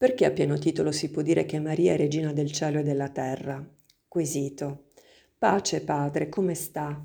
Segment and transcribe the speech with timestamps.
[0.00, 3.10] Perché a pieno titolo si può dire che Maria è regina del cielo e della
[3.10, 3.62] terra?
[4.08, 4.92] Quesito.
[5.36, 7.04] Pace, padre, come sta?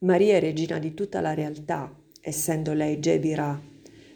[0.00, 3.58] Maria è regina di tutta la realtà, essendo lei Gebira.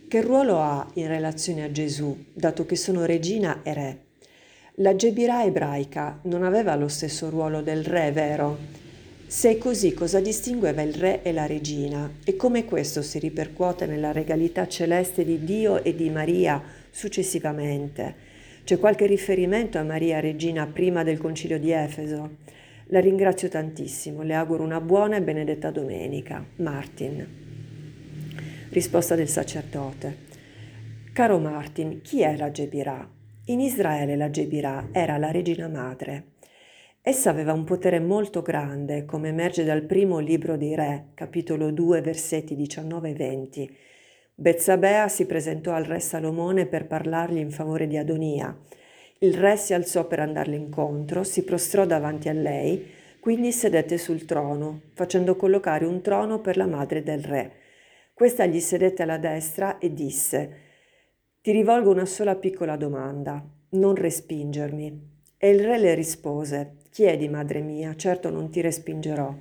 [0.07, 4.07] Che ruolo ha in relazione a Gesù, dato che sono regina e re?
[4.75, 8.59] La Gebira ebraica non aveva lo stesso ruolo del re, vero?
[9.27, 13.87] Se è così, cosa distingueva il re e la regina e come questo si ripercuote
[13.87, 18.15] nella regalità celeste di Dio e di Maria successivamente.
[18.65, 22.37] C'è qualche riferimento a Maria Regina prima del concilio di Efeso?
[22.89, 26.45] La ringrazio tantissimo, le auguro una buona e benedetta domenica.
[26.57, 27.27] Martin.
[28.71, 30.27] Risposta del sacerdote.
[31.13, 33.09] Caro Martin, chi è la Gebirà?
[33.47, 36.33] In Israele la Gebirà era la regina madre.
[37.01, 42.03] Essa aveva un potere molto grande, come emerge dal primo libro dei Re, capitolo 2,
[42.03, 43.77] versetti 19 e 20
[44.41, 48.57] Bezzabea si presentò al re Salomone per parlargli in favore di Adonia.
[49.19, 52.87] Il re si alzò per andarle incontro, si prostrò davanti a lei,
[53.19, 57.53] quindi sedette sul trono, facendo collocare un trono per la madre del re.
[58.15, 60.57] Questa gli sedette alla destra e disse,
[61.41, 65.17] Ti rivolgo una sola piccola domanda, non respingermi.
[65.37, 69.35] E il re le rispose, Chiedi, madre mia, certo non ti respingerò.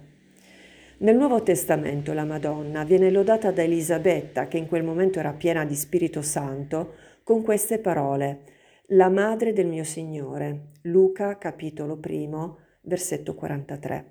[1.00, 5.64] Nel Nuovo Testamento la Madonna viene lodata da Elisabetta, che in quel momento era piena
[5.64, 8.40] di Spirito Santo, con queste parole,
[8.88, 14.06] la madre del mio Signore, Luca capitolo primo, versetto 43.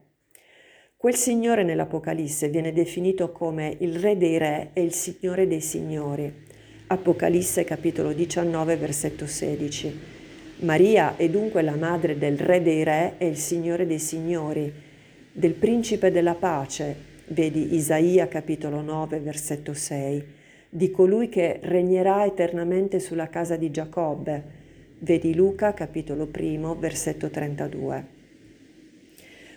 [0.96, 6.32] Quel Signore nell'Apocalisse viene definito come il Re dei Re e il Signore dei Signori.
[6.86, 10.00] Apocalisse capitolo 19, versetto 16.
[10.58, 14.85] Maria è dunque la madre del Re dei Re e il Signore dei Signori
[15.36, 20.24] del principe della pace, vedi Isaia capitolo 9 versetto 6,
[20.70, 24.44] di colui che regnerà eternamente sulla casa di Giacobbe,
[25.00, 28.06] vedi Luca capitolo 1 versetto 32.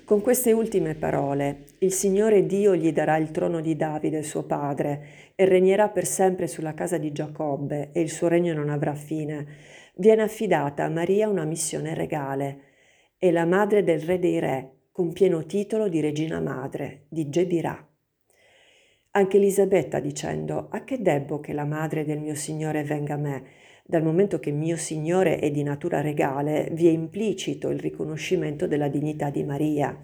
[0.03, 5.31] Con queste ultime parole, il Signore Dio gli darà il trono di Davide, suo padre,
[5.33, 9.45] e regnerà per sempre sulla casa di Giacobbe, e il suo regno non avrà fine.
[9.95, 12.59] Viene affidata a Maria una missione regale.
[13.17, 17.87] È la madre del Re dei Re, con pieno titolo di regina madre di Gebirà.
[19.11, 23.43] Anche Elisabetta dicendo, a che debbo che la madre del mio Signore venga a me?
[23.85, 28.89] Dal momento che mio Signore è di natura regale, vi è implicito il riconoscimento della
[28.89, 29.97] dignità di Maria.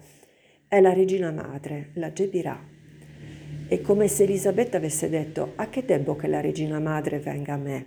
[0.66, 2.58] È la regina madre, la Gebirà.
[3.68, 7.58] È come se Elisabetta avesse detto, a che debbo che la regina madre venga a
[7.58, 7.86] me?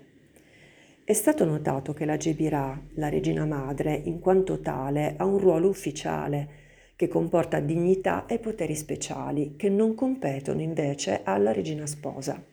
[1.03, 5.69] È stato notato che la Gebirà, la regina madre, in quanto tale, ha un ruolo
[5.69, 6.67] ufficiale,
[6.99, 12.43] che comporta dignità e poteri speciali che non competono invece alla regina sposa.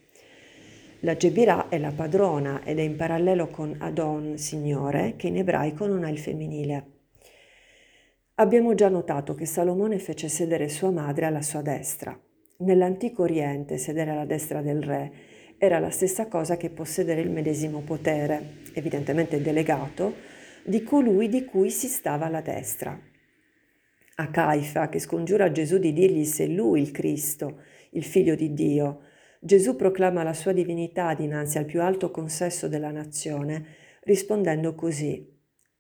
[1.01, 5.87] La Gebirà è la padrona ed è in parallelo con Adon, signore, che in ebraico
[5.87, 6.87] non ha il femminile.
[8.35, 12.17] Abbiamo già notato che Salomone fece sedere sua madre alla sua destra.
[12.59, 15.13] Nell'antico Oriente sedere alla destra del re
[15.59, 20.15] era la stessa cosa che possedere il medesimo potere, evidentemente delegato,
[20.65, 23.15] di colui di cui si stava alla destra
[24.19, 27.61] a Caifa che scongiura Gesù di dirgli se lui il Cristo,
[27.91, 29.01] il figlio di Dio.
[29.41, 33.65] Gesù proclama la sua divinità dinanzi al più alto consesso della nazione,
[34.05, 35.35] rispondendo così.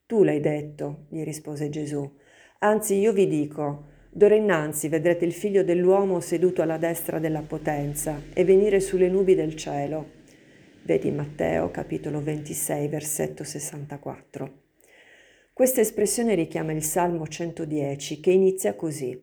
[0.04, 2.08] Tu l'hai detto, gli rispose Gesù.
[2.58, 8.20] Anzi, io vi dico, d'ora innanzi vedrete il figlio dell'uomo seduto alla destra della potenza
[8.34, 10.12] e venire sulle nubi del cielo.
[10.82, 14.65] Vedi Matteo capitolo 26 versetto 64.
[15.56, 19.18] Questa espressione richiama il Salmo 110 che inizia così.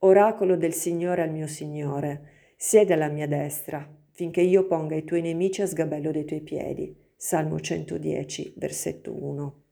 [0.00, 5.22] Oracolo del Signore al mio Signore, siede alla mia destra, finché io ponga i tuoi
[5.22, 6.94] nemici a sgabello dei tuoi piedi.
[7.16, 9.62] Salmo 110, versetto 1.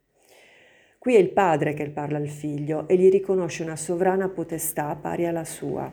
[0.98, 5.26] Qui è il padre che parla al figlio e gli riconosce una sovrana potestà pari
[5.26, 5.92] alla sua.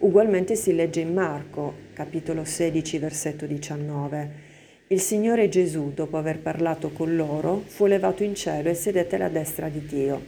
[0.00, 4.51] Ugualmente si legge in Marco, capitolo 16, versetto 19.
[4.92, 9.30] Il Signore Gesù, dopo aver parlato con loro, fu levato in cielo e sedette alla
[9.30, 10.20] destra di Dio.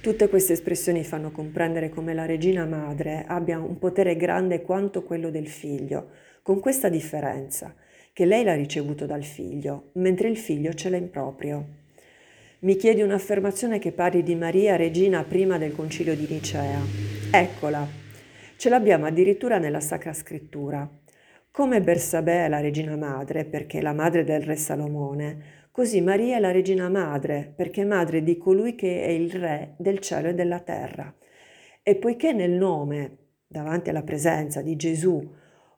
[0.00, 5.28] Tutte queste espressioni fanno comprendere come la regina madre abbia un potere grande quanto quello
[5.28, 6.08] del figlio,
[6.40, 7.74] con questa differenza,
[8.14, 11.66] che lei l'ha ricevuto dal figlio, mentre il figlio ce l'ha in proprio.
[12.60, 16.80] Mi chiedi un'affermazione che parli di Maria regina prima del concilio di Nicea.
[17.30, 17.86] Eccola,
[18.56, 21.04] ce l'abbiamo addirittura nella Sacra Scrittura.
[21.56, 26.36] Come Bersabè è la regina madre, perché è la madre del re Salomone, così Maria
[26.36, 30.28] è la regina madre, perché è madre di colui che è il re del cielo
[30.28, 31.10] e della terra.
[31.82, 33.16] E poiché nel nome,
[33.46, 35.34] davanti alla presenza di Gesù,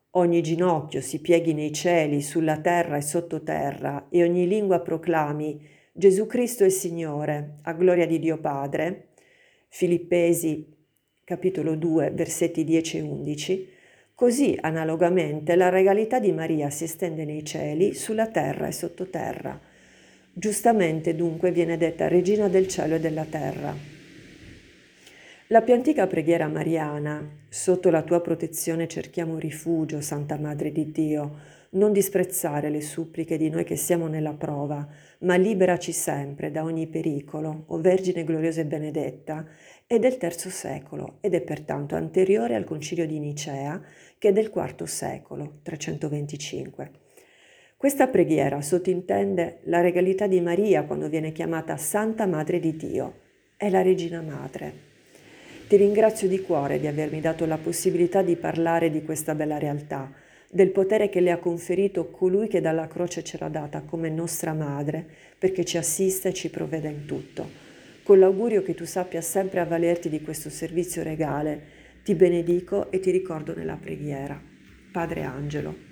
[0.09, 6.25] ogni ginocchio si pieghi nei cieli, sulla terra e sottoterra, e ogni lingua proclami Gesù
[6.25, 9.11] Cristo è Signore, a gloria di Dio Padre.
[9.69, 10.75] Filippesi
[11.23, 13.77] capitolo 2 versetti 10 e 11.
[14.19, 19.57] Così, analogamente, la regalità di Maria si estende nei cieli, sulla terra e sottoterra.
[20.33, 23.73] Giustamente dunque viene detta regina del cielo e della terra.
[25.47, 31.37] La più antica preghiera mariana, sotto la tua protezione cerchiamo rifugio, Santa Madre di Dio,
[31.71, 34.85] non disprezzare le suppliche di noi che siamo nella prova,
[35.19, 39.47] ma liberaci sempre da ogni pericolo, o Vergine gloriosa e benedetta,
[39.91, 43.81] è del terzo secolo ed è pertanto anteriore al concilio di Nicea,
[44.19, 46.91] che è del IV secolo, 325.
[47.75, 53.13] Questa preghiera sottintende la regalità di Maria quando viene chiamata Santa Madre di Dio,
[53.57, 54.73] è la Regina Madre.
[55.67, 60.13] Ti ringrazio di cuore di avermi dato la possibilità di parlare di questa bella realtà,
[60.51, 64.53] del potere che le ha conferito colui che dalla croce ce l'ha data come nostra
[64.53, 65.03] madre,
[65.39, 67.68] perché ci assiste e ci provveda in tutto.
[68.09, 71.61] Con l'augurio che tu sappia sempre avvalerti di questo servizio regale,
[72.03, 74.41] ti benedico e ti ricordo nella preghiera.
[74.91, 75.88] Padre Angelo.